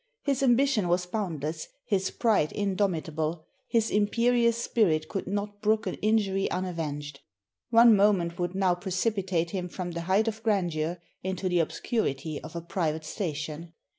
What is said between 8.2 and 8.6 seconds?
would